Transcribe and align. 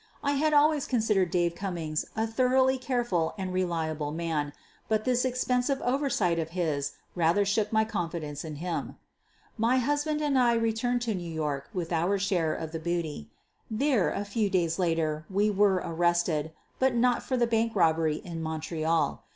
I 0.23 0.31
had 0.31 0.51
always 0.51 0.87
consid 0.87 1.15
ered 1.15 1.29
Dave 1.29 1.53
Cummings 1.53 2.05
a 2.15 2.25
thoroughly 2.25 2.79
careful 2.79 3.35
and 3.37 3.53
re 3.53 3.63
liable 3.63 4.11
man, 4.11 4.51
but 4.89 5.05
this 5.05 5.23
expensive 5.23 5.79
oversight 5.83 6.39
of 6.39 6.49
his 6.57 6.93
rather 7.13 7.45
shook 7.45 7.71
my 7.71 7.85
confidence 7.85 8.43
in 8.43 8.55
him.! 8.55 8.97
My 9.59 9.77
husband 9.77 10.19
and 10.19 10.39
I 10.39 10.53
returned 10.55 11.03
to 11.03 11.13
New 11.13 11.31
York 11.31 11.69
with 11.71 11.91
our 11.93 12.17
share 12.17 12.55
of 12.55 12.71
the 12.71 12.79
booty. 12.79 13.29
There, 13.69 14.09
a 14.11 14.25
few 14.25 14.49
days 14.49 14.79
later, 14.79 15.23
we 15.29 15.51
were 15.51 15.75
arrested, 15.85 16.51
but 16.79 16.95
not 16.95 17.21
for 17.21 17.37
the 17.37 17.45
bank 17.45 17.75
robbery 17.75 18.15
in 18.25 18.41
Montreal. 18.41 19.21